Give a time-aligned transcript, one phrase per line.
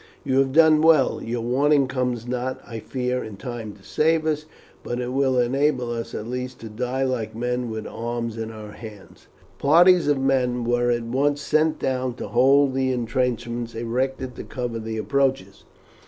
[0.23, 1.21] "You have done well.
[1.21, 4.47] Your warning comes not, I fear, in time to save us,
[4.83, 8.71] but it will enable us at least to die like men, with arms in our
[8.71, 9.27] hands."
[9.59, 14.79] Parties of men were at once sent down to hold the intrenchments erected to cover
[14.79, 15.65] the approaches.